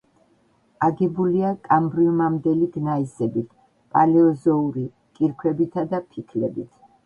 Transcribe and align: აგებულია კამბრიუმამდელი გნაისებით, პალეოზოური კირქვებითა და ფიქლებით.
აგებულია 0.87 1.51
კამბრიუმამდელი 1.67 2.71
გნაისებით, 2.79 3.53
პალეოზოური 3.95 4.89
კირქვებითა 5.21 5.89
და 5.97 6.05
ფიქლებით. 6.13 6.77